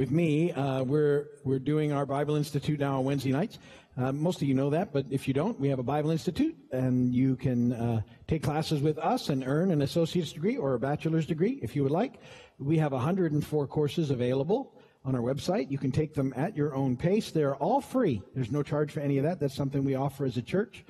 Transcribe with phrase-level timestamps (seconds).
[0.00, 0.50] with me.
[0.52, 3.58] Uh, we're we're doing our Bible Institute now on Wednesday nights.
[3.98, 6.56] Uh, most of you know that, but if you don't, we have a Bible Institute,
[6.72, 10.78] and you can uh, take classes with us and earn an associate's degree or a
[10.78, 12.14] bachelor's degree if you would like.
[12.58, 14.72] We have 104 courses available
[15.04, 15.70] on our website.
[15.70, 17.30] You can take them at your own pace.
[17.30, 18.22] They're all free.
[18.34, 19.38] There's no charge for any of that.
[19.38, 20.82] That's something we offer as a church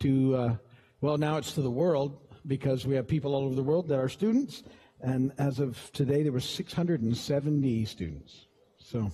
[0.00, 0.56] to, uh,
[1.00, 2.16] well, now it's to the world
[2.46, 4.62] because we have people all over the world that are students.
[5.00, 8.46] And as of today, there were 670 students.
[8.84, 9.10] So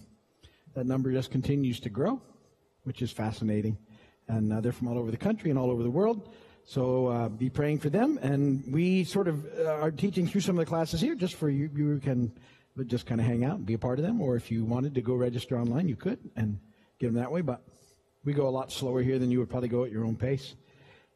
[0.74, 2.20] that number just continues to grow,
[2.84, 3.78] which is fascinating.
[4.28, 6.28] And uh, they're from all over the country and all over the world.
[6.64, 8.18] So uh, be praying for them.
[8.20, 11.48] And we sort of uh, are teaching through some of the classes here just for
[11.48, 11.70] you.
[11.74, 12.32] You can
[12.86, 14.20] just kind of hang out and be a part of them.
[14.20, 16.58] Or if you wanted to go register online, you could and
[16.98, 17.40] get them that way.
[17.40, 17.62] But
[18.24, 20.54] we go a lot slower here than you would probably go at your own pace.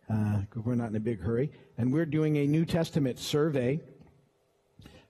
[0.08, 1.52] Uh, we're not in a big hurry.
[1.78, 3.80] And we're doing a New Testament survey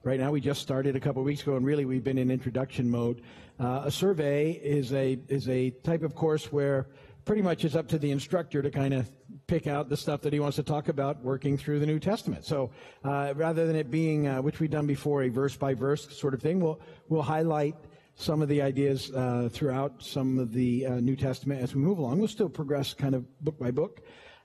[0.05, 2.91] Right now, we just started a couple weeks ago, and really we've been in introduction
[2.91, 3.23] mode.
[3.61, 6.88] Uh, a survey is a is a type of course where
[7.25, 9.09] pretty much it's up to the instructor to kind of
[9.47, 12.44] pick out the stuff that he wants to talk about working through the New Testament.
[12.44, 12.72] So
[13.05, 16.34] uh, rather than it being, uh, which we've done before, a verse by verse sort
[16.34, 17.77] of thing, we'll we'll highlight
[18.16, 21.98] some of the ideas uh, throughout some of the uh, New Testament as we move
[21.98, 22.19] along.
[22.19, 24.00] We'll still progress kind of book by book.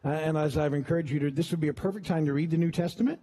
[0.06, 2.52] Uh, and as I've encouraged you to, this would be a perfect time to read
[2.52, 3.20] the New Testament.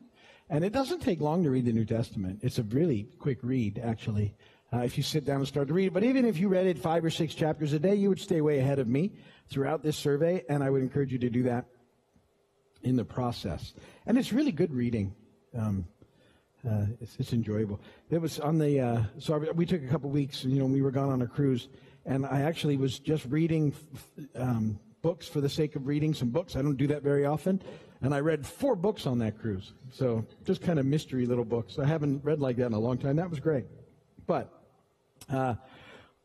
[0.50, 2.41] And it doesn't take long to read the New Testament.
[2.42, 4.34] It's a really quick read, actually,
[4.73, 5.95] uh, if you sit down and start to read.
[5.95, 8.41] But even if you read it five or six chapters a day, you would stay
[8.41, 9.12] way ahead of me
[9.48, 11.67] throughout this survey, and I would encourage you to do that
[12.83, 13.72] in the process.
[14.06, 15.15] And it's really good reading.
[15.56, 15.87] Um,
[16.69, 17.81] uh, it's, it's, enjoyable.
[18.11, 20.45] It was on the uh, so we took a couple weeks.
[20.45, 21.69] You know, we were gone on a cruise,
[22.06, 23.75] and I actually was just reading
[24.34, 26.56] um, books for the sake of reading some books.
[26.56, 27.62] I don't do that very often.
[28.00, 29.74] And I read four books on that cruise.
[29.92, 31.78] So just kind of mystery little books.
[31.78, 33.16] I haven't read like that in a long time.
[33.16, 33.66] That was great.
[34.27, 34.50] But
[35.30, 35.56] uh,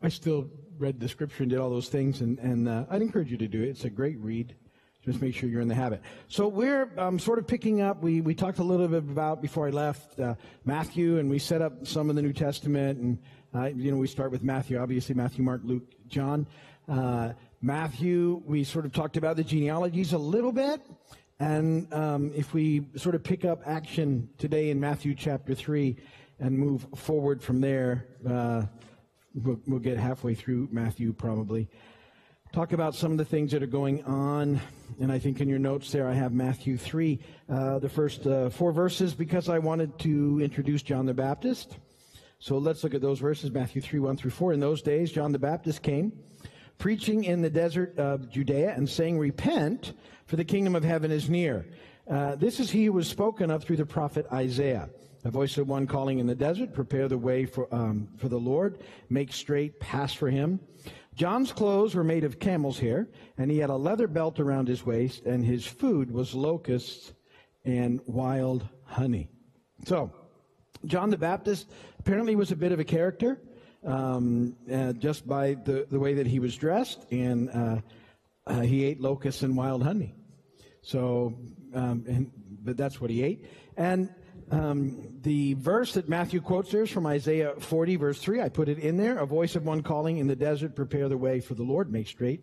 [0.01, 2.21] I still read the scripture and did all those things.
[2.21, 3.67] And, and uh, I'd encourage you to do it.
[3.67, 4.55] It's a great read.
[5.03, 6.01] Just make sure you're in the habit.
[6.29, 8.01] So we're um, sort of picking up.
[8.01, 11.61] We, we talked a little bit about before I left uh, Matthew, and we set
[11.61, 12.97] up some of the New Testament.
[12.97, 13.17] And
[13.53, 16.47] uh, you know, we start with Matthew, obviously Matthew, Mark, Luke, John.
[17.61, 20.81] Matthew, we sort of talked about the genealogies a little bit.
[21.41, 25.97] And um, if we sort of pick up action today in Matthew chapter 3
[26.39, 28.63] and move forward from there, uh,
[29.33, 31.67] we'll, we'll, get halfway through Matthew probably.
[32.53, 34.61] Talk about some of the things that are going on.
[35.01, 38.49] And I think in your notes there I have Matthew 3, uh, the first uh,
[38.49, 41.77] four verses, because I wanted to introduce John the Baptist.
[42.39, 44.53] So let's look at those verses Matthew 3, 1 through 4.
[44.53, 46.13] In those days, John the Baptist came
[46.79, 49.93] preaching in the desert of Judea and saying, Repent,
[50.25, 51.67] for the kingdom of heaven is near.
[52.09, 54.89] Uh, this is he who was spoken of through the prophet Isaiah.
[55.25, 58.39] A voice of one calling in the desert, prepare the way for, um, for the
[58.39, 58.79] Lord,
[59.09, 60.61] make straight paths for him.
[61.13, 64.85] John's clothes were made of camel's hair, and he had a leather belt around his
[64.85, 67.13] waist, and his food was locusts
[67.65, 69.27] and wild honey.
[69.85, 70.13] So,
[70.85, 71.69] John the Baptist
[71.99, 73.41] apparently was a bit of a character
[73.85, 77.81] um, uh, just by the, the way that he was dressed, and uh,
[78.47, 80.15] uh, he ate locusts and wild honey.
[80.81, 81.37] So,
[81.73, 82.31] um, and,
[82.63, 83.45] but that's what he ate.
[83.77, 84.09] And
[84.51, 88.41] um, the verse that Matthew quotes there is from Isaiah 40, verse 3.
[88.41, 89.19] I put it in there.
[89.19, 92.07] A voice of one calling in the desert, prepare the way for the Lord, make
[92.07, 92.41] straight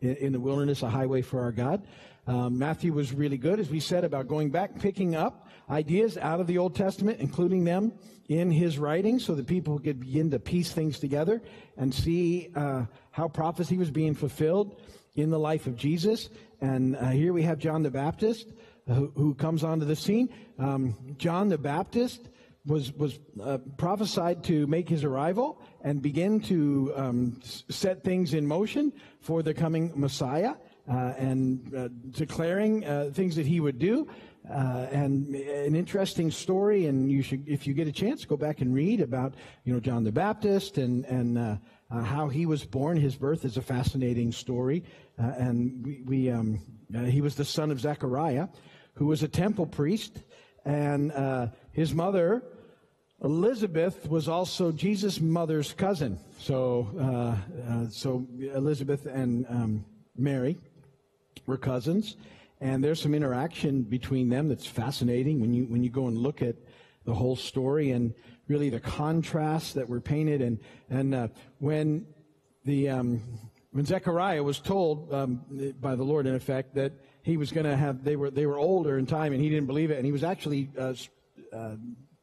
[0.00, 1.86] in, in the wilderness a highway for our God.
[2.26, 6.40] Um, Matthew was really good, as we said, about going back, picking up ideas out
[6.40, 7.92] of the Old Testament, including them
[8.28, 11.42] in his writing, so that people could begin to piece things together
[11.76, 14.80] and see uh, how prophecy was being fulfilled
[15.16, 16.28] in the life of Jesus.
[16.60, 18.48] And uh, here we have John the Baptist,
[18.88, 20.28] uh, who, who, comes onto the scene.
[20.58, 22.28] Um, John the Baptist
[22.70, 28.46] was was uh, prophesied to make his arrival and begin to um, set things in
[28.46, 30.54] motion for the coming Messiah
[30.88, 34.08] uh, and uh, declaring uh, things that he would do.
[34.48, 38.60] Uh, and an interesting story, and you should, if you get a chance, go back
[38.60, 41.56] and read about, you know, John the Baptist and and uh,
[41.90, 42.96] how he was born.
[42.96, 44.84] His birth is a fascinating story,
[45.18, 46.60] and we, we um,
[47.06, 48.48] he was the son of Zechariah,
[48.94, 50.22] who was a temple priest,
[50.64, 51.12] and
[51.72, 52.42] his mother.
[53.22, 56.18] Elizabeth was also Jesus' mother's cousin.
[56.38, 57.36] So,
[57.90, 59.84] so Elizabeth and um,
[60.16, 60.56] Mary
[61.46, 62.16] were cousins,
[62.60, 66.42] and there's some interaction between them that's fascinating when you when you go and look
[66.42, 66.56] at
[67.04, 68.14] the whole story and
[68.48, 70.42] really the contrasts that were painted.
[70.42, 70.58] And
[70.88, 71.28] and uh,
[71.58, 72.06] when
[72.64, 73.22] the um,
[73.72, 77.76] when Zechariah was told um, by the Lord, in effect, that he was going to
[77.76, 80.12] have they were they were older in time, and he didn't believe it, and he
[80.12, 80.94] was actually uh,
[81.52, 81.76] uh,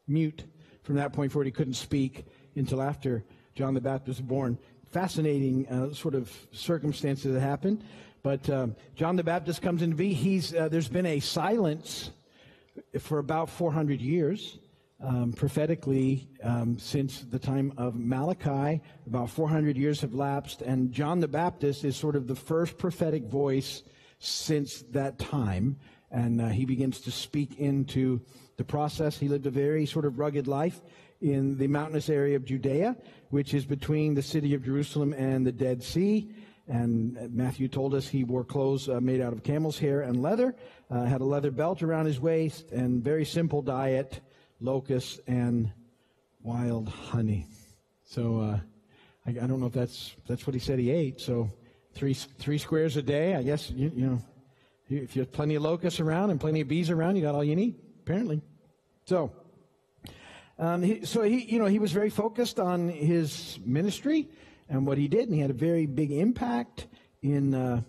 [0.07, 0.43] mute
[0.87, 1.45] from that point forward.
[1.45, 2.25] He couldn't speak
[2.55, 3.25] until after
[3.55, 4.57] John the Baptist was born.
[4.85, 7.83] Fascinating uh, sort of circumstances that happened.
[8.23, 10.15] But uh, John the Baptist comes into being.
[10.15, 12.11] He's, uh, there's been a silence
[12.99, 14.59] for about 400 years.
[14.99, 21.19] Um, prophetically, um, since the time of Malachi, about 400 years have lapsed, and John
[21.19, 23.83] the Baptist is sort of the first prophetic voice
[24.17, 25.77] since that time.
[26.11, 28.21] And uh, he begins to speak into
[28.57, 29.17] the process.
[29.17, 30.81] He lived a very sort of rugged life
[31.21, 32.95] in the mountainous area of Judea,
[33.29, 36.31] which is between the city of Jerusalem and the Dead Sea.
[36.67, 40.55] And Matthew told us he wore clothes uh, made out of camel's hair and leather,
[40.91, 44.19] uh, had a leather belt around his waist, and very simple diet
[44.59, 45.71] locusts and
[46.41, 47.47] wild honey.
[48.03, 48.59] So uh,
[49.25, 51.21] I, I, don't know if that's that's what he said he ate.
[51.21, 51.49] So
[51.93, 53.35] three three squares a day.
[53.35, 54.21] I guess you, you know
[54.89, 57.43] if you have plenty of locusts around and plenty of bees around, you got all
[57.43, 58.41] you need apparently.
[59.05, 59.31] So.
[60.59, 64.27] Um, he, so he, you know, he was very focused on his ministry
[64.69, 66.87] and what he did, and he had a very big impact
[67.21, 67.81] in uh,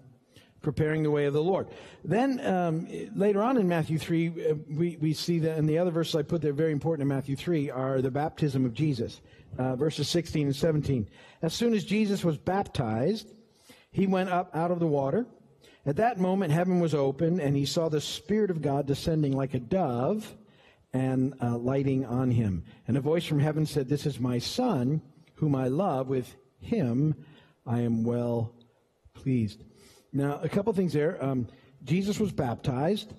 [0.61, 1.69] preparing the way of the Lord.
[2.05, 5.91] Then um, later on in Matthew 3, uh, we, we see that, and the other
[5.91, 9.21] verses I put there, very important in Matthew 3, are the baptism of Jesus,
[9.57, 11.09] uh, verses 16 and 17.
[11.43, 13.33] As soon as Jesus was baptized,
[13.91, 15.27] he went up out of the water.
[15.87, 19.55] At that moment, heaven was open, and he saw the Spirit of God descending like
[19.55, 20.37] a dove
[20.93, 22.65] and uh, lighting on him.
[22.87, 25.01] And a voice from heaven said, This is my Son,
[25.35, 26.09] whom I love.
[26.09, 27.15] With him
[27.67, 28.55] I am well
[29.15, 29.65] pleased.
[30.13, 31.23] Now, a couple things there.
[31.23, 31.47] Um,
[31.85, 33.13] Jesus was baptized.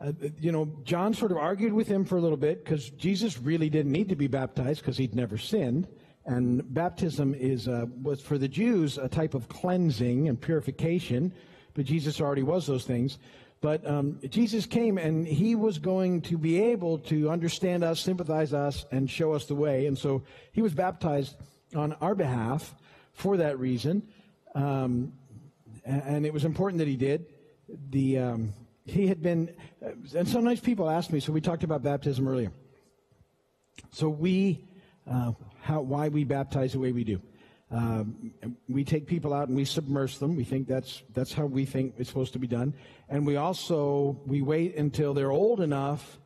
[0.00, 3.38] Uh, you know, John sort of argued with him for a little bit because Jesus
[3.38, 5.88] really didn't need to be baptized because he'd never sinned.
[6.24, 11.32] And baptism is uh, was for the Jews a type of cleansing and purification,
[11.74, 13.18] but Jesus already was those things.
[13.60, 18.54] But um, Jesus came and he was going to be able to understand us, sympathize
[18.54, 19.86] us, and show us the way.
[19.86, 20.22] And so
[20.52, 21.36] he was baptized
[21.76, 22.74] on our behalf
[23.12, 24.02] for that reason.
[24.54, 25.12] Um,
[25.84, 27.26] and it was important that he did.
[27.90, 28.52] The um,
[28.84, 31.20] he had been, and sometimes people ask me.
[31.20, 32.52] So we talked about baptism earlier.
[33.92, 34.64] So we,
[35.10, 35.32] uh,
[35.62, 37.20] how why we baptize the way we do.
[37.70, 38.32] Um,
[38.68, 40.34] we take people out and we submerge them.
[40.34, 42.74] We think that's that's how we think it's supposed to be done.
[43.08, 46.18] And we also we wait until they're old enough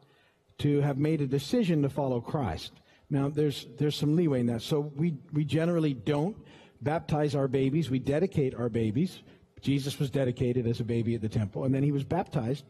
[0.59, 2.73] to have made a decision to follow Christ.
[3.11, 4.63] Now there's there's some leeway in that.
[4.63, 6.37] So we we generally don't
[6.81, 7.91] baptize our babies.
[7.91, 9.21] We dedicate our babies.
[9.61, 12.65] Jesus was dedicated as a baby at the temple, and then he was baptized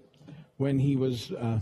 [0.56, 1.58] when he was uh,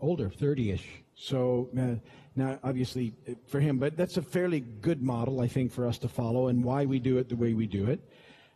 [0.00, 0.86] older, 30 ish.
[1.14, 1.94] So uh,
[2.38, 5.98] now, obviously, uh, for him, but that's a fairly good model, I think, for us
[5.98, 8.00] to follow and why we do it the way we do it.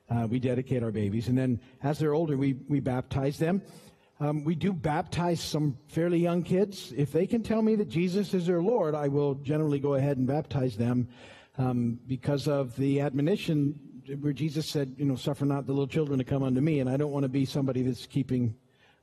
[0.08, 3.62] Uh, we dedicate our babies, and then as they're older, we, we baptize them.
[4.20, 6.92] Um, we do baptize some fairly young kids.
[6.96, 10.16] If they can tell me that Jesus is their Lord, I will generally go ahead
[10.16, 11.08] and baptize them
[11.58, 13.78] um, because of the admonition
[14.20, 16.88] where Jesus said, you know, suffer not the little children to come unto me, and
[16.88, 18.54] I don't want to be somebody that's keeping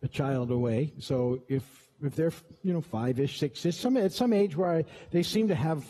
[0.03, 0.93] a child away.
[0.99, 5.23] So if if they're you know five-ish, six-ish, some at some age where I, they
[5.23, 5.83] seem to have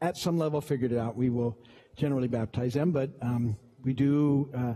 [0.00, 1.56] at some level figured it out, we will
[1.96, 2.90] generally baptize them.
[2.90, 4.74] But um, we do uh,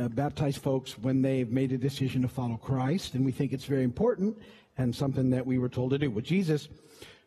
[0.00, 3.64] uh, baptize folks when they've made a decision to follow Christ, and we think it's
[3.64, 4.38] very important
[4.76, 6.10] and something that we were told to do.
[6.10, 6.68] Well, Jesus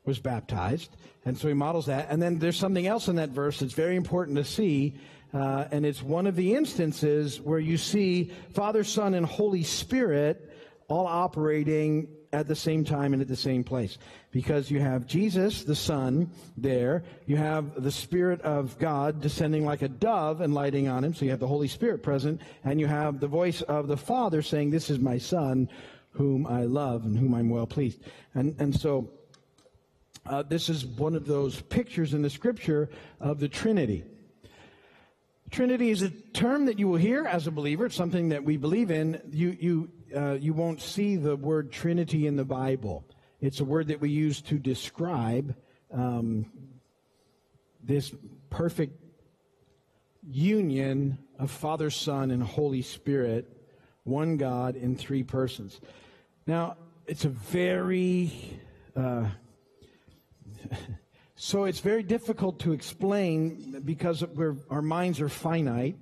[0.05, 0.95] was baptized,
[1.25, 2.07] and so he models that.
[2.09, 4.97] And then there's something else in that verse that's very important to see
[5.33, 10.53] uh, and it's one of the instances where you see Father, Son, and Holy Spirit
[10.87, 13.97] all operating at the same time and at the same place.
[14.31, 17.03] Because you have Jesus, the Son, there.
[17.25, 21.13] You have the Spirit of God descending like a dove and lighting on him.
[21.13, 22.41] So you have the Holy Spirit present.
[22.63, 25.69] And you have the voice of the Father saying, This is my Son,
[26.11, 28.01] whom I love and whom I'm well pleased.
[28.33, 29.09] And, and so
[30.25, 34.03] uh, this is one of those pictures in the Scripture of the Trinity.
[35.49, 37.85] Trinity is a term that you will hear as a believer.
[37.85, 39.21] It's something that we believe in.
[39.31, 43.05] You, you, uh, you won't see the word Trinity in the Bible.
[43.41, 45.55] It's a word that we use to describe
[45.93, 46.51] um,
[47.83, 48.13] this
[48.49, 49.01] perfect
[50.23, 53.45] union of Father, Son, and Holy Spirit,
[54.03, 55.79] one God in three persons.
[56.45, 58.59] Now, it's a very
[58.95, 59.27] uh,
[61.39, 64.25] So it's very difficult to explain because
[64.71, 65.95] our minds are finite.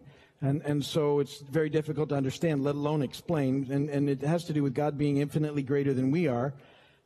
[0.45, 3.67] And, and so it's very difficult to understand, let alone explain.
[3.71, 6.53] And, and it has to do with God being infinitely greater than we are.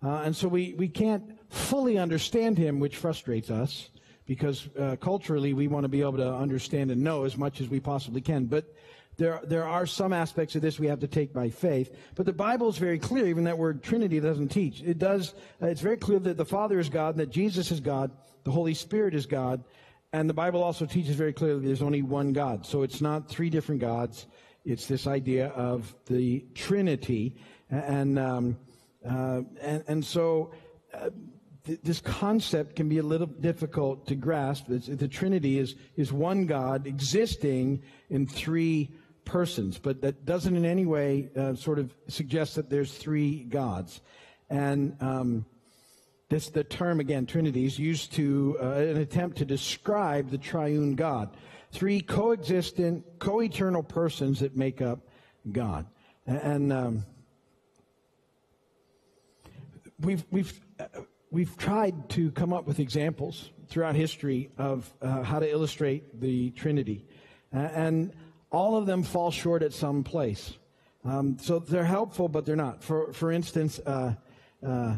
[0.03, 3.91] Uh, and so we, we can't fully understand Him, which frustrates us
[4.25, 7.69] because uh, culturally we want to be able to understand and know as much as
[7.69, 8.45] we possibly can.
[8.45, 8.75] But
[9.15, 11.95] there, there are some aspects of this we have to take by faith.
[12.15, 14.81] But the Bible is very clear, even that word Trinity doesn't teach.
[14.81, 18.11] It does, uh, it's very clear that the Father is God, that Jesus is God,
[18.43, 19.63] the Holy Spirit is God,
[20.11, 22.65] and the Bible also teaches very clearly there's only one God.
[22.65, 24.27] So it's not three different gods.
[24.65, 27.35] It's this idea of the Trinity.
[27.69, 28.57] And, um,
[29.07, 30.51] uh, and, and so
[30.93, 31.09] uh,
[31.65, 34.69] th- this concept can be a little difficult to grasp.
[34.69, 38.91] It's, the Trinity is, is one God existing in three
[39.25, 44.01] persons, but that doesn't in any way uh, sort of suggest that there's three gods.
[44.49, 45.45] And um,
[46.29, 50.93] this, the term again, Trinity, is used to uh, an attempt to describe the triune
[50.93, 51.35] God.
[51.71, 54.99] Three coexistent, co-eternal persons that make up
[55.51, 55.87] God.
[56.27, 57.05] And um,
[59.99, 60.85] we've we've uh,
[61.31, 66.51] we've tried to come up with examples throughout history of uh, how to illustrate the
[66.51, 67.07] Trinity,
[67.51, 68.13] and
[68.51, 70.53] all of them fall short at some place.
[71.03, 72.83] Um, so they're helpful, but they're not.
[72.83, 73.79] For for instance.
[73.79, 74.13] Uh,
[74.63, 74.97] uh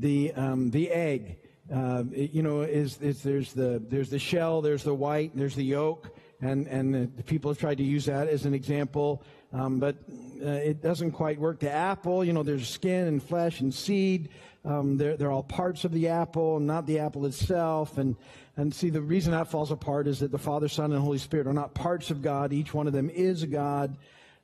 [0.00, 1.38] the um, the egg.
[1.72, 5.64] Uh, you know, is, is there's the there's the shell, there's the white, there's the
[5.64, 9.80] yolk, and and the, the people have tried to use that as an example, um,
[9.80, 9.96] but
[10.40, 11.58] uh, it doesn't quite work.
[11.58, 14.28] The apple, you know, there's skin and flesh and seed.
[14.64, 17.98] Um, they're they're all parts of the apple, not the apple itself.
[17.98, 18.14] And
[18.56, 21.48] and see, the reason that falls apart is that the Father, Son, and Holy Spirit
[21.48, 22.52] are not parts of God.
[22.52, 23.96] Each one of them is God.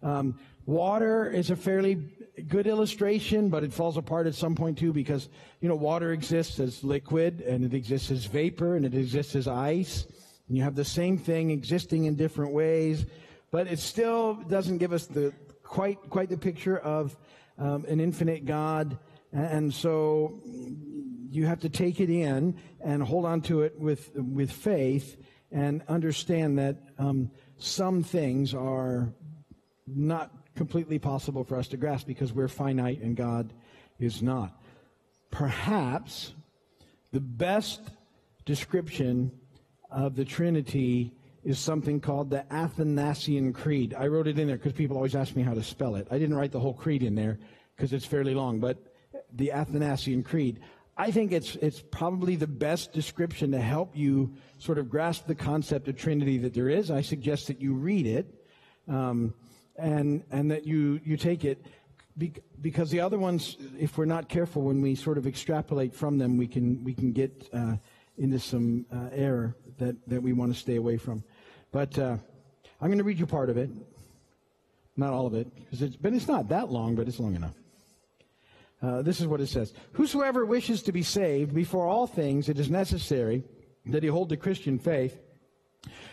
[0.03, 1.95] Um, water is a fairly
[2.49, 5.29] good illustration, but it falls apart at some point too because,
[5.61, 9.47] you know, water exists as liquid and it exists as vapor and it exists as
[9.47, 10.07] ice.
[10.49, 13.07] And you have the same thing existing in different ways,
[13.51, 15.33] but it still doesn't give us the
[15.63, 17.17] quite, quite the picture of
[17.59, 18.99] um, an infinite God.
[19.33, 20.41] And so
[21.31, 25.17] you have to take it in and hold on to it with, with faith
[25.51, 29.13] and understand that um, some things are
[29.97, 33.53] not completely possible for us to grasp because we're finite and God
[33.99, 34.61] is not.
[35.31, 36.35] Perhaps
[37.13, 37.81] the best
[38.45, 39.33] description
[39.91, 41.13] of the Trinity
[41.45, 43.95] is something called the Athanasian Creed.
[43.95, 46.07] I wrote it in there because people always ask me how to spell it.
[46.11, 47.39] I didn't write the whole creed in there
[47.77, 48.79] because it's fairly long, but
[49.33, 50.61] the Athanasian Creed.
[50.97, 55.35] I think it's it's probably the best description to help you sort of grasp the
[55.35, 56.91] concept of Trinity that there is.
[56.91, 58.27] I suggest that you read it.
[58.87, 59.35] Um,
[59.77, 61.65] and and that you you take it
[62.61, 66.37] because the other ones, if we're not careful, when we sort of extrapolate from them,
[66.37, 67.77] we can we can get uh,
[68.19, 71.25] into some uh, error that that we want to stay away from.
[71.71, 72.17] But uh,
[72.81, 73.71] I'm going to read you part of it,
[74.97, 77.55] not all of it, because it's but it's not that long, but it's long enough.
[78.83, 82.59] Uh, this is what it says: Whosoever wishes to be saved, before all things, it
[82.59, 83.45] is necessary
[83.87, 85.19] that he hold the Christian faith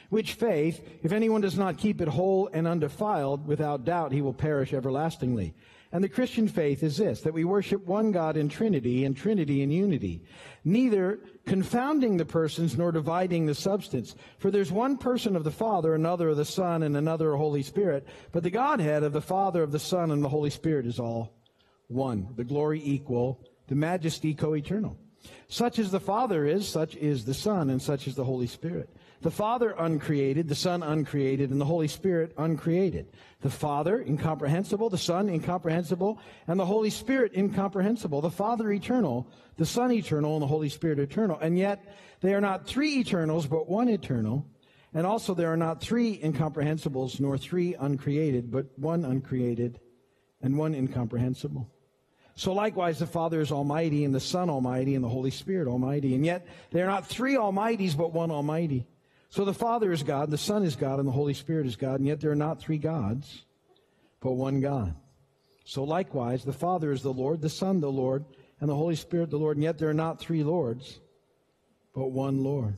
[0.10, 4.34] which faith, if anyone does not keep it whole and undefiled, without doubt he will
[4.34, 5.54] perish everlastingly.
[5.92, 9.64] And the Christian faith is this, that we worship one God in Trinity and Trinity
[9.64, 10.24] in unity,
[10.64, 14.16] neither confounding the persons nor dividing the substance.
[14.38, 17.44] For there's one person of the Father, another of the Son, and another of the
[17.44, 18.08] Holy Spirit.
[18.32, 21.34] But the Godhead of the Father, of the Son, and the Holy Spirit is all
[21.88, 22.34] one.
[22.36, 24.96] The glory equal, the majesty co-eternal.
[25.48, 28.90] Such as the Father is, such is the Son, and such is the Holy Spirit.
[29.22, 33.12] The Father uncreated, the Son uncreated, and the Holy Spirit uncreated.
[33.42, 38.22] The Father incomprehensible, the Son incomprehensible, and the Holy Spirit incomprehensible.
[38.22, 41.38] The Father eternal, the Son eternal, and the Holy Spirit eternal.
[41.38, 41.84] And yet
[42.22, 44.46] they are not three eternals, but one eternal.
[44.94, 49.82] And also there are not three incomprehensibles, nor three uncreated, but one uncreated
[50.42, 51.70] and one incomprehensible.
[52.36, 56.16] So likewise, the Father is Almighty, and the Son Almighty, and the Holy Spirit Almighty.
[56.16, 58.88] And yet they are not three Almighties, but one Almighty.
[59.30, 62.00] So the Father is God, the Son is God, and the Holy Spirit is God,
[62.00, 63.46] and yet there are not three gods,
[64.22, 64.96] but one God.
[65.66, 68.26] So likewise, the Father is the Lord, the Son the Lord,
[68.60, 71.00] and the Holy Spirit the Lord, and yet there are not three Lords,
[71.94, 72.76] but one Lord.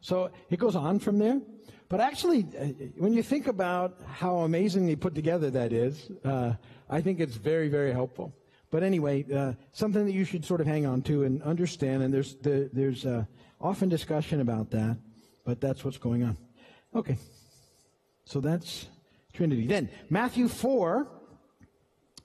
[0.00, 1.40] So it goes on from there.
[1.88, 2.66] But actually, uh,
[2.96, 6.52] when you think about how amazingly put together that is, uh,
[6.88, 8.32] I think it's very, very helpful.
[8.70, 12.14] But anyway, uh, something that you should sort of hang on to and understand, and
[12.14, 13.24] there's, the, there's uh,
[13.60, 14.96] often discussion about that.
[15.50, 16.36] But that's what's going on.
[16.94, 17.18] Okay.
[18.24, 18.86] So that's
[19.32, 19.66] Trinity.
[19.66, 21.08] Then Matthew 4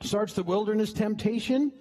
[0.04, 1.72] starts the wilderness temptation.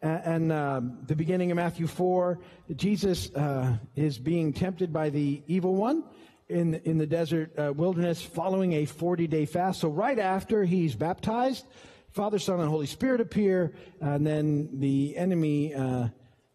[0.00, 2.40] And uh, the beginning of Matthew 4,
[2.74, 6.02] Jesus uh, is being tempted by the evil one
[6.48, 9.78] in, in the desert uh, wilderness following a 40 day fast.
[9.78, 11.64] So, right after he's baptized,
[12.10, 16.08] Father, Son, and Holy Spirit appear, and then the enemy uh,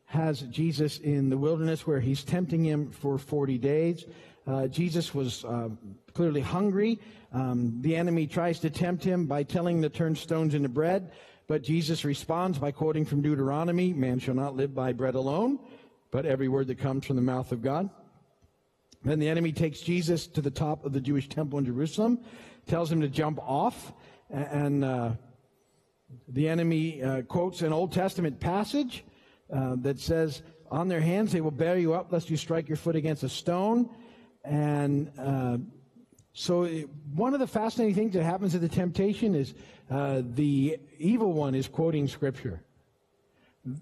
[0.08, 4.06] has Jesus in the wilderness where he's tempting him for 40 days.
[4.48, 5.68] Uh, Jesus was uh,
[6.14, 7.00] clearly hungry.
[7.34, 11.12] Um, the enemy tries to tempt him by telling him to turn stones into bread,
[11.48, 15.60] but Jesus responds by quoting from Deuteronomy Man shall not live by bread alone,
[16.10, 17.90] but every word that comes from the mouth of God.
[19.04, 22.20] Then the enemy takes Jesus to the top of the Jewish temple in Jerusalem,
[22.66, 23.92] tells him to jump off,
[24.30, 25.12] and uh,
[26.30, 29.04] the enemy uh, quotes an Old Testament passage
[29.54, 32.78] uh, that says, On their hands they will bear you up, lest you strike your
[32.78, 33.90] foot against a stone.
[34.44, 35.58] And uh,
[36.34, 39.54] so, it, one of the fascinating things that happens at the temptation is
[39.90, 42.62] uh, the evil one is quoting Scripture.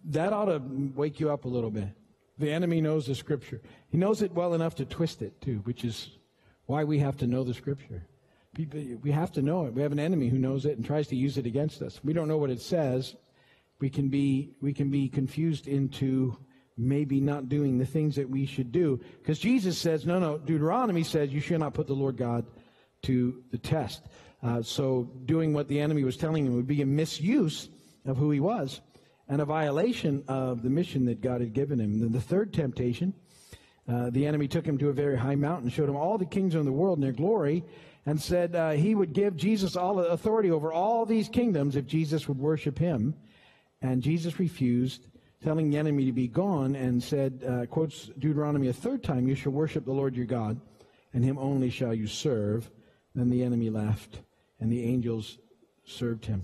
[0.05, 0.61] That ought to
[0.95, 1.89] wake you up a little bit.
[2.37, 3.61] The enemy knows the Scripture.
[3.89, 6.17] He knows it well enough to twist it, too, which is
[6.65, 8.07] why we have to know the Scripture.
[8.55, 9.73] People, We have to know it.
[9.73, 11.99] We have an enemy who knows it and tries to use it against us.
[12.03, 13.15] We don't know what it says.
[13.85, 16.35] We can be, we can be confused into
[16.75, 18.99] maybe not doing the things that we should do.
[19.21, 22.47] Because Jesus says, no, no, Deuteronomy says you should not put the Lord God
[23.03, 24.01] to the test.
[24.41, 27.69] Uh, so doing what the enemy was telling him would be a misuse
[28.07, 28.81] of who he was
[29.29, 31.99] and a violation of the mission that God had given him.
[31.99, 33.13] Then the third temptation,
[33.87, 36.55] uh, the enemy took him to a very high mountain, showed him all the kingdoms
[36.55, 37.63] of the world and their glory,
[38.07, 41.85] and said uh, he would give Jesus all the authority over all these kingdoms if
[41.85, 43.13] Jesus would worship him.
[43.81, 45.07] And Jesus refused,
[45.43, 49.35] telling the enemy to be gone, and said, uh, quotes Deuteronomy a third time, You
[49.35, 50.59] shall worship the Lord your God,
[51.13, 52.69] and him only shall you serve.
[53.13, 54.19] Then the enemy laughed,
[54.59, 55.37] and the angels
[55.85, 56.43] served him.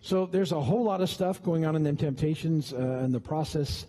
[0.00, 3.20] So there's a whole lot of stuff going on in them temptations uh, and the
[3.20, 3.86] process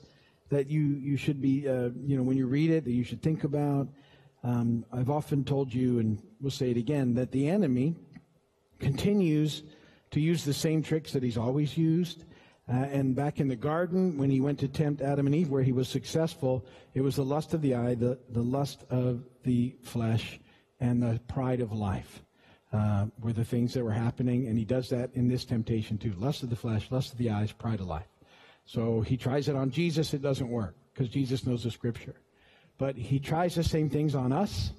[0.49, 3.21] that you, you should be, uh, you know, when you read it, that you should
[3.21, 3.87] think about.
[4.43, 7.95] Um, I've often told you, and we'll say it again, that the enemy
[8.79, 9.63] continues
[10.11, 12.23] to use the same tricks that he's always used.
[12.69, 15.63] Uh, and back in the garden, when he went to tempt Adam and Eve, where
[15.63, 19.73] he was successful, it was the lust of the eye, the, the lust of the
[19.83, 20.39] flesh,
[20.79, 22.21] and the pride of life
[22.73, 24.47] uh, were the things that were happening.
[24.47, 27.29] And he does that in this temptation too lust of the flesh, lust of the
[27.29, 28.07] eyes, pride of life.
[28.65, 32.15] So he tries it on Jesus, it doesn't work because Jesus knows the scripture.
[32.77, 34.71] But he tries the same things on us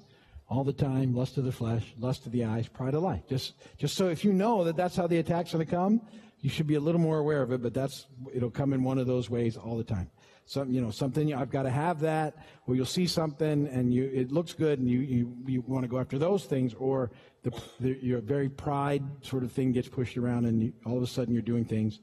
[0.47, 3.23] all the time lust of the flesh, lust of the eyes, pride of life.
[3.27, 6.01] Just, just so if you know that that's how the attack's going to come,
[6.41, 8.97] you should be a little more aware of it, but that's, it'll come in one
[8.97, 10.09] of those ways all the time.
[10.45, 14.09] Some, you know, something, I've got to have that, or you'll see something and you,
[14.11, 17.11] it looks good and you, you, you want to go after those things, or
[17.43, 21.03] the, the, your very pride sort of thing gets pushed around and you, all of
[21.03, 21.99] a sudden you're doing things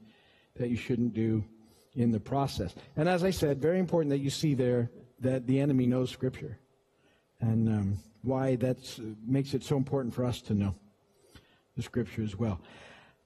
[0.55, 1.43] that you shouldn't do
[1.95, 2.73] in the process.
[2.95, 6.59] And as I said, very important that you see there that the enemy knows Scripture
[7.41, 8.77] and um, why that
[9.25, 10.75] makes it so important for us to know
[11.75, 12.61] the Scripture as well.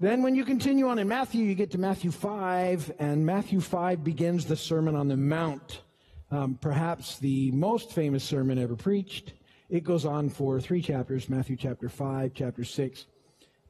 [0.01, 4.03] Then, when you continue on in Matthew, you get to Matthew 5, and Matthew 5
[4.03, 5.81] begins the Sermon on the Mount,
[6.31, 9.33] um, perhaps the most famous sermon ever preached.
[9.69, 13.05] It goes on for three chapters Matthew chapter 5, chapter 6,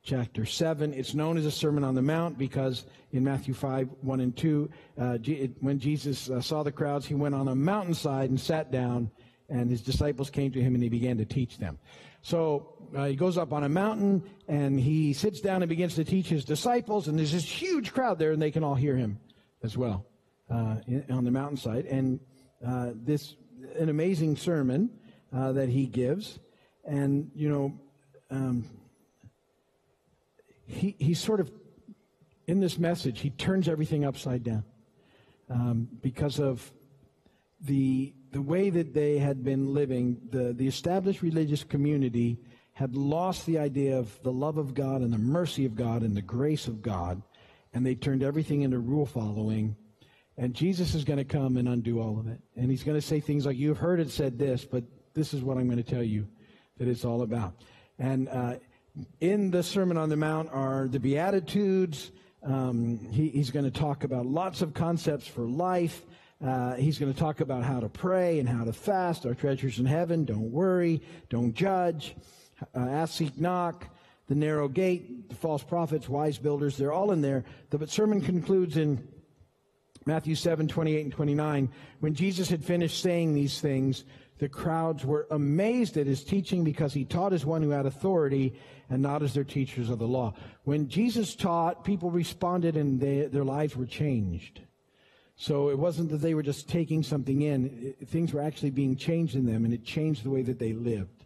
[0.03, 0.93] chapter 7.
[0.93, 4.69] It's known as a Sermon on the Mount because in Matthew 5, 1 and 2,
[4.99, 5.17] uh,
[5.59, 9.11] when Jesus uh, saw the crowds, he went on a mountainside and sat down,
[9.49, 11.77] and his disciples came to him and he began to teach them.
[12.21, 16.03] So uh, he goes up on a mountain and he sits down and begins to
[16.03, 19.19] teach his disciples, and there's this huge crowd there, and they can all hear him
[19.63, 20.05] as well
[20.49, 21.85] uh, in, on the mountainside.
[21.85, 22.19] And
[22.65, 23.35] uh, this,
[23.77, 24.89] an amazing sermon
[25.33, 26.39] uh, that he gives.
[26.83, 27.79] And, you know,
[28.29, 28.65] um,
[30.65, 31.51] he, he sort of,
[32.47, 34.63] in this message, he turns everything upside down
[35.49, 36.71] um, because of
[37.61, 40.17] the, the way that they had been living.
[40.31, 42.39] The, the established religious community
[42.73, 46.15] had lost the idea of the love of God and the mercy of God and
[46.15, 47.21] the grace of God,
[47.73, 49.75] and they turned everything into rule following.
[50.37, 52.39] And Jesus is going to come and undo all of it.
[52.55, 55.43] And he's going to say things like, You've heard it said this, but this is
[55.43, 56.27] what I'm going to tell you
[56.77, 57.53] that it's all about.
[57.99, 58.55] And uh,
[59.19, 62.11] in the Sermon on the Mount are the Beatitudes.
[62.43, 66.05] Um, he, he's going to talk about lots of concepts for life.
[66.43, 69.77] Uh, he's going to talk about how to pray and how to fast, our treasures
[69.77, 70.25] in heaven.
[70.25, 71.01] Don't worry.
[71.29, 72.15] Don't judge.
[72.75, 73.87] Uh, ask, seek, knock.
[74.27, 77.43] The narrow gate, the false prophets, wise builders, they're all in there.
[77.69, 79.05] The sermon concludes in
[80.05, 81.69] Matthew 7, 28 and 29.
[81.99, 84.05] When Jesus had finished saying these things,
[84.37, 88.53] the crowds were amazed at his teaching because he taught as one who had authority
[88.89, 90.33] and not as their teachers of the law.
[90.63, 94.61] When Jesus taught, people responded and they, their lives were changed.
[95.41, 98.95] So it wasn't that they were just taking something in, it, things were actually being
[98.95, 101.25] changed in them, and it changed the way that they lived.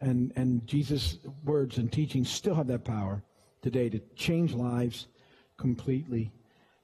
[0.00, 3.20] And, and Jesus' words and teachings still have that power
[3.60, 5.08] today to change lives
[5.56, 6.30] completely.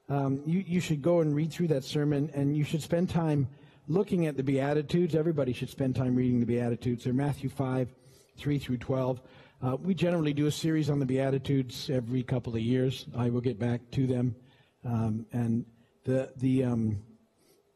[0.09, 3.47] Um, you, you should go and read through that sermon, and you should spend time
[3.87, 5.15] looking at the Beatitudes.
[5.15, 7.05] Everybody should spend time reading the Beatitudes.
[7.05, 7.89] They're Matthew 5,
[8.37, 9.21] 3 through 12.
[9.63, 13.07] Uh, we generally do a series on the Beatitudes every couple of years.
[13.17, 14.35] I will get back to them.
[14.85, 15.65] Um, and
[16.05, 17.03] the, the, um,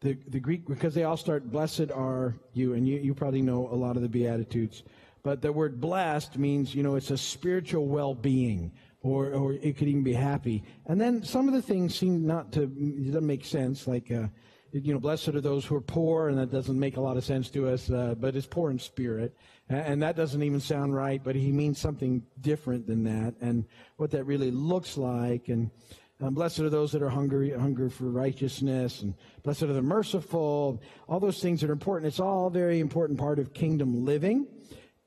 [0.01, 3.67] the, the Greek, because they all start, blessed are you, and you, you probably know
[3.71, 4.83] a lot of the Beatitudes.
[5.23, 9.77] But the word blessed means, you know, it's a spiritual well being, or, or it
[9.77, 10.63] could even be happy.
[10.85, 14.27] And then some of the things seem not to, doesn't make sense, like, uh,
[14.71, 17.25] you know, blessed are those who are poor, and that doesn't make a lot of
[17.25, 19.35] sense to us, uh, but it's poor in spirit.
[19.67, 23.65] And that doesn't even sound right, but he means something different than that, and
[23.97, 25.47] what that really looks like.
[25.47, 25.71] And
[26.19, 30.81] blessed are those that are hungry, hungry for righteousness, and blessed are the merciful.
[31.07, 32.07] All those things that are important.
[32.07, 34.45] It's all very important part of kingdom living,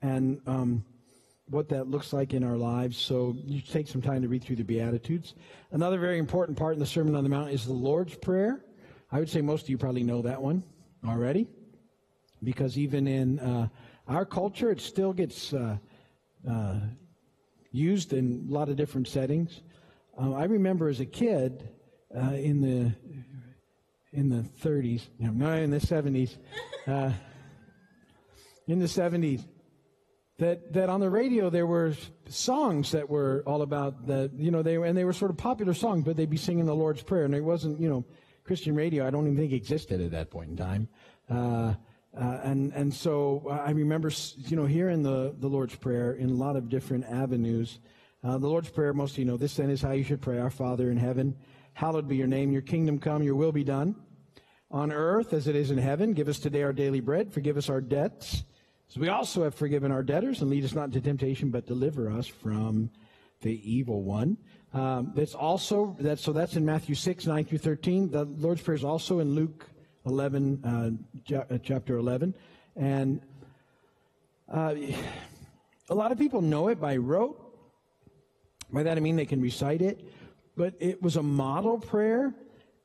[0.01, 0.85] and um,
[1.49, 2.97] what that looks like in our lives.
[2.97, 5.35] So you take some time to read through the Beatitudes.
[5.71, 8.65] Another very important part in the Sermon on the Mount is the Lord's Prayer.
[9.11, 10.65] I would say most of you probably know that one
[11.07, 11.47] already,
[12.43, 13.69] because even in uh,
[14.09, 15.77] our culture, it still gets uh,
[16.51, 16.81] uh,
[17.71, 19.61] used in a lot of different settings.
[20.21, 21.69] Uh, I remember as a kid
[22.15, 22.93] uh, in the
[24.13, 26.37] in the 30s, no, in the 70s,
[26.87, 27.11] uh,
[28.67, 29.43] in the 70s,
[30.39, 31.95] that that on the radio there were
[32.29, 35.73] songs that were all about the you know they and they were sort of popular
[35.73, 38.05] songs, but they'd be singing the Lord's Prayer, and it wasn't you know
[38.45, 39.07] Christian radio.
[39.07, 40.89] I don't even think existed at that point in time.
[41.31, 41.75] Uh,
[42.15, 46.35] uh, and and so I remember you know hearing the the Lord's Prayer in a
[46.35, 47.79] lot of different avenues.
[48.25, 50.39] Uh, the Lord's Prayer, most of you know, this then is how you should pray
[50.39, 51.37] Our Father in heaven,
[51.73, 53.97] hallowed be your name, your kingdom come, your will be done.
[54.71, 57.69] On earth as it is in heaven, give us today our daily bread, forgive us
[57.69, 58.45] our debts,
[58.89, 62.11] as we also have forgiven our debtors, and lead us not into temptation, but deliver
[62.11, 62.91] us from
[63.41, 64.37] the evil one.
[64.73, 68.11] Um, that's also, that, so that's in Matthew 6, 9 through 13.
[68.11, 69.69] The Lord's Prayer is also in Luke
[70.07, 70.63] 11,
[71.29, 72.35] uh, uh chapter 11.
[72.77, 73.21] And
[74.49, 74.75] uh,
[75.89, 77.42] a lot of people know it by rote.
[78.73, 80.05] By that I mean they can recite it,
[80.57, 82.35] but it was a model prayer.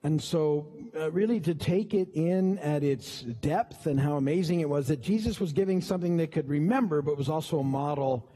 [0.03, 4.69] And so, uh, really, to take it in at its depth and how amazing it
[4.69, 8.29] was that Jesus was giving something they could remember, but was also a model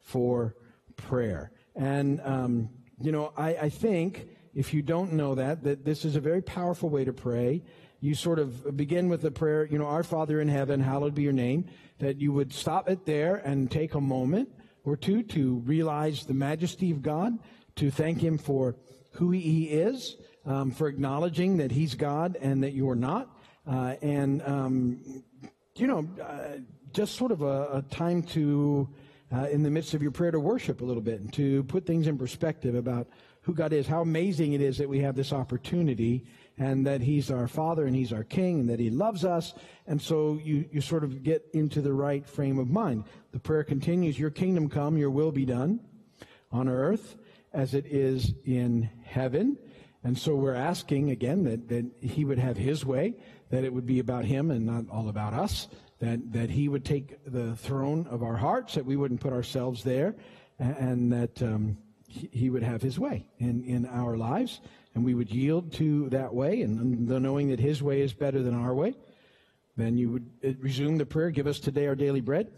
[0.00, 0.54] for
[0.96, 1.50] prayer.
[1.74, 6.16] And, um, you know, I, I think if you don't know that, that this is
[6.16, 7.62] a very powerful way to pray.
[8.00, 11.22] You sort of begin with the prayer, you know, Our Father in heaven, hallowed be
[11.22, 11.66] your name,
[11.98, 14.50] that you would stop it there and take a moment
[14.88, 17.38] or two to realize the majesty of God,
[17.76, 18.76] to thank Him for
[19.12, 23.28] who He is, um, for acknowledging that He's God and that you are not,
[23.66, 25.22] uh, and um,
[25.76, 26.58] you know, uh,
[26.92, 28.88] just sort of a, a time to,
[29.32, 31.86] uh, in the midst of your prayer, to worship a little bit and to put
[31.86, 33.08] things in perspective about
[33.42, 36.26] who God is, how amazing it is that we have this opportunity
[36.58, 39.54] and that He's our Father and He's our King and that He loves us.
[39.86, 43.04] And so you, you sort of get into the right frame of mind.
[43.32, 45.80] The prayer continues Your kingdom come, your will be done
[46.50, 47.16] on earth
[47.52, 49.56] as it is in heaven.
[50.04, 53.14] And so we're asking again that, that He would have His way,
[53.50, 55.68] that it would be about Him and not all about us,
[56.00, 59.82] that, that He would take the throne of our hearts, that we wouldn't put ourselves
[59.82, 60.14] there,
[60.58, 64.60] and, and that um, He would have His way in, in our lives
[64.98, 68.42] and we would yield to that way, and the knowing that His way is better
[68.42, 68.94] than our way,
[69.76, 72.50] then you would uh, resume the prayer, give us today our daily bread.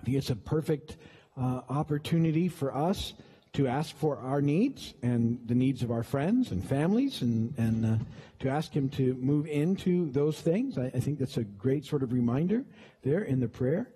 [0.00, 0.96] I think it's a perfect
[1.40, 3.14] uh, opportunity for us
[3.52, 7.84] to ask for our needs and the needs of our friends and families and, and
[7.84, 8.04] uh,
[8.38, 10.78] to ask Him to move into those things.
[10.78, 12.64] I, I, think that's a great sort of reminder
[13.02, 13.90] there in the prayer.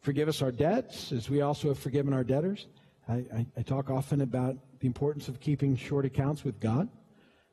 [0.00, 2.66] Forgive us our debts as we also have forgiven our debtors.
[3.08, 6.88] I, I, I talk often about the importance of keeping short accounts with God.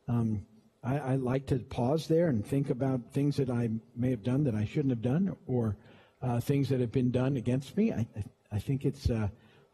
[0.07, 0.45] Um,
[0.83, 4.43] I, I, like to pause there and think about things that I may have done
[4.45, 5.77] that I shouldn't have done, or
[6.21, 7.93] uh, things that have been done against me.
[7.93, 8.07] I,
[8.51, 9.29] I think it's uh,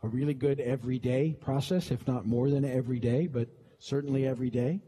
[0.07, 4.79] a really good everyday process, if not more than every day, but certainly every day.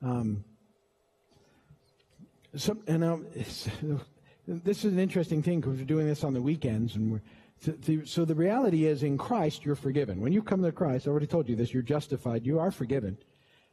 [0.00, 0.44] Um,
[2.86, 3.26] and um,
[4.46, 7.22] this is an interesting thing because we're doing this on the weekends, and we're
[8.04, 10.20] so the reality is, in Christ, you're forgiven.
[10.20, 13.16] When you come to Christ, I already told you this, you're justified, you are forgiven.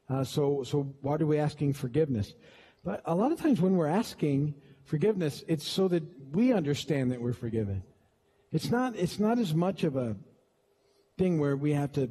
[0.10, 2.34] Uh, so, so why are we asking forgiveness?
[2.84, 4.56] But a lot of times when we're asking
[4.86, 7.84] forgiveness, it's so that we understand that we're forgiven.
[8.54, 10.16] It's not, it's not as much of a
[11.18, 12.10] thing where we have to,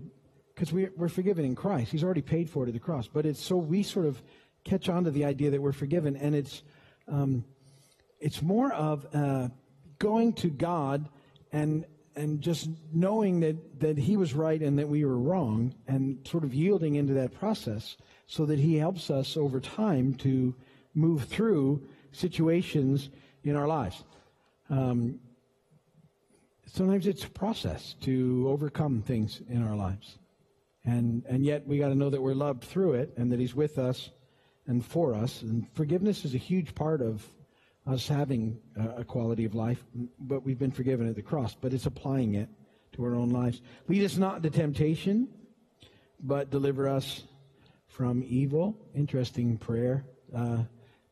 [0.55, 1.93] because we, we're forgiven in Christ.
[1.93, 3.09] He's already paid for it at the cross.
[3.09, 4.23] But it's so we sort of
[4.65, 6.17] catch on to the idea that we're forgiven.
[6.17, 6.63] And it's,
[7.09, 7.45] um,
[8.21, 9.49] it's more of uh,
[9.99, 11.09] going to God
[11.53, 11.85] and
[12.15, 16.45] and just knowing that that he was right and that we were wrong and sort
[16.45, 20.55] of yielding into that process so that he helps us over time to
[20.95, 23.11] move through situations
[23.45, 24.05] in our lives
[24.71, 25.19] um,
[26.73, 30.19] sometimes it's a process to overcome things in our lives
[30.85, 33.55] and and yet we got to know that we're loved through it and that he's
[33.55, 34.11] with us
[34.67, 35.43] and for us.
[35.43, 37.27] And forgiveness is a huge part of
[37.87, 39.83] us having a quality of life,
[40.21, 42.49] but we've been forgiven at the cross, but it's applying it
[42.93, 43.61] to our own lives.
[43.89, 45.29] Lead us not into temptation,
[46.21, 47.25] but deliver us
[47.89, 48.77] from evil.
[48.95, 50.05] Interesting prayer.
[50.35, 50.59] Uh,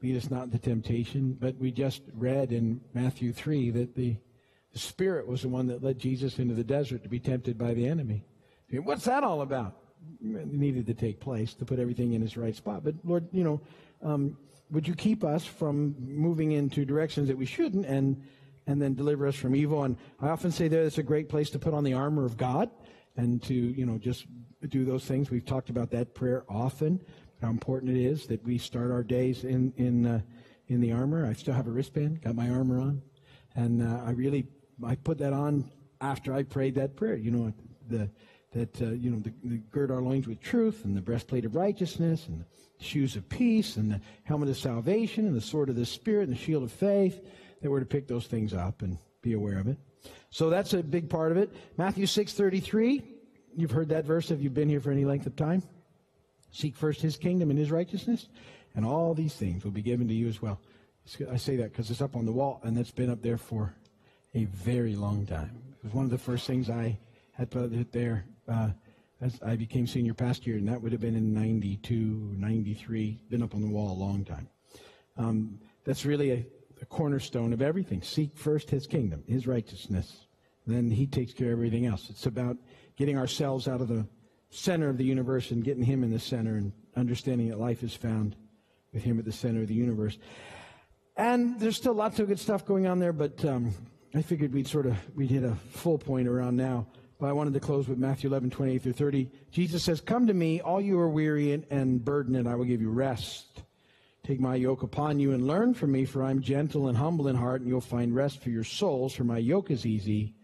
[0.00, 4.16] lead us not into temptation, but we just read in Matthew 3 that the,
[4.72, 7.74] the Spirit was the one that led Jesus into the desert to be tempted by
[7.74, 8.24] the enemy.
[8.70, 9.76] What's that all about?
[10.22, 12.84] It needed to take place to put everything in its right spot.
[12.84, 13.60] But Lord, you know,
[14.02, 14.36] um,
[14.70, 18.22] would you keep us from moving into directions that we shouldn't and
[18.66, 19.82] and then deliver us from evil?
[19.82, 22.36] And I often say that it's a great place to put on the armor of
[22.36, 22.70] God
[23.16, 24.26] and to, you know, just
[24.68, 25.30] do those things.
[25.30, 27.02] We've talked about that prayer often,
[27.42, 30.20] how important it is that we start our days in in uh,
[30.68, 31.26] in the armor.
[31.26, 33.02] I still have a wristband, got my armor on,
[33.56, 34.46] and uh, I really
[34.84, 37.16] I put that on after I prayed that prayer.
[37.16, 37.52] You know,
[37.88, 38.10] the
[38.52, 41.54] that uh, you know the, the gird our loins with truth and the breastplate of
[41.54, 45.76] righteousness and the shoes of peace and the helmet of salvation and the sword of
[45.76, 47.24] the spirit and the shield of faith
[47.62, 49.78] that we're to pick those things up and be aware of it.
[50.30, 51.52] So that's a big part of it.
[51.76, 53.02] Matthew 6.33
[53.56, 54.30] you've heard that verse.
[54.30, 55.62] If you've been here for any length of time?
[56.52, 58.28] Seek first his kingdom and his righteousness
[58.74, 60.60] and all these things will be given to you as well.
[61.30, 63.74] I say that because it's up on the wall and that's been up there for
[64.34, 66.96] a very long time it was one of the first things i
[67.32, 68.70] had put there uh,
[69.20, 73.54] as I became senior pastor, and that would have been in 92, 93, been up
[73.54, 74.48] on the wall a long time.
[75.16, 76.46] Um, that's really a,
[76.80, 78.00] a, cornerstone of everything.
[78.00, 80.26] Seek first his kingdom, his righteousness.
[80.66, 82.08] Then he takes care of everything else.
[82.08, 82.56] It's about
[82.96, 84.06] getting ourselves out of the
[84.48, 87.94] center of the universe and getting him in the center and understanding that life is
[87.94, 88.36] found
[88.92, 90.18] with him at the center of the universe.
[91.16, 93.74] And there's still lots of good stuff going on there, but um,
[94.14, 96.86] I figured we'd sort of we'd hit a full point around now.
[97.20, 99.30] But I wanted to close with Matthew 11, 28 through 30.
[99.50, 102.64] Jesus says, Come to me, all you are weary and, and burdened, and I will
[102.64, 103.62] give you rest.
[104.24, 107.36] Take my yoke upon you and learn from me, for I'm gentle and humble in
[107.36, 110.34] heart, and you'll find rest for your souls, for my yoke is easy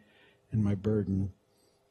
[0.52, 1.32] and my burden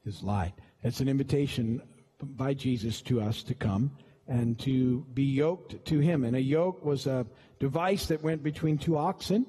[0.06, 0.54] is light.
[0.84, 1.82] It's an invitation
[2.22, 3.92] by Jesus to us to come
[4.28, 6.24] and to be yoked to him.
[6.24, 7.26] And a yoke was a
[7.60, 9.46] device that went between two oxen,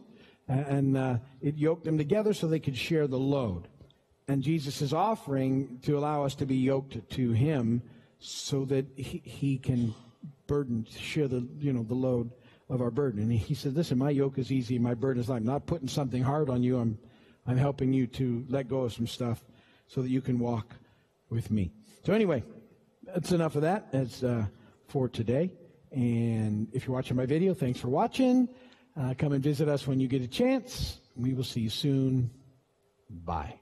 [0.49, 3.69] and uh, it yoked them together so they could share the load.
[4.29, 7.83] And Jesus is offering to allow us to be yoked to him
[8.19, 9.95] so that he, he can
[10.47, 12.31] burden, share the, you know, the load
[12.69, 13.21] of our burden.
[13.21, 15.39] And he said, listen, my yoke is easy, my burden is light.
[15.39, 16.79] I'm not putting something hard on you.
[16.79, 16.99] I'm,
[17.47, 19.45] I'm helping you to let go of some stuff
[19.87, 20.75] so that you can walk
[21.31, 21.71] with me.
[22.05, 22.43] So anyway,
[23.05, 24.47] that's enough of that as uh,
[24.89, 25.53] for today.
[25.93, 28.49] And if you're watching my video, thanks for watching.
[28.99, 30.99] Uh, come and visit us when you get a chance.
[31.15, 32.31] We will see you soon.
[33.11, 33.61] Bye.